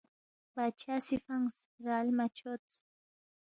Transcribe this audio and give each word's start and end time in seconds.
بادشاہ 0.55 0.99
سی 1.07 1.15
فنگس، 1.25 1.55
رال 1.85 2.07
مہ 2.17 2.25
چھودس 2.37 2.67